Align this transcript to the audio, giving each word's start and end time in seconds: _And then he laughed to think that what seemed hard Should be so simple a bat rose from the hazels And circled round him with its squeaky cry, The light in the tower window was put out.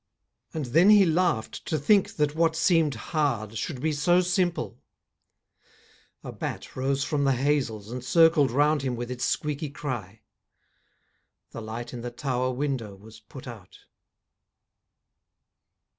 _And 0.55 0.71
then 0.71 0.89
he 0.89 1.05
laughed 1.05 1.63
to 1.67 1.77
think 1.77 2.13
that 2.15 2.33
what 2.33 2.55
seemed 2.55 2.95
hard 2.95 3.55
Should 3.55 3.79
be 3.81 3.91
so 3.93 4.19
simple 4.21 4.81
a 6.23 6.31
bat 6.31 6.75
rose 6.75 7.03
from 7.03 7.23
the 7.23 7.33
hazels 7.35 7.91
And 7.91 8.03
circled 8.03 8.49
round 8.49 8.81
him 8.81 8.95
with 8.95 9.11
its 9.11 9.25
squeaky 9.25 9.69
cry, 9.69 10.23
The 11.51 11.61
light 11.61 11.93
in 11.93 12.01
the 12.01 12.09
tower 12.09 12.49
window 12.49 12.95
was 12.95 13.19
put 13.19 13.45
out. 13.45 13.77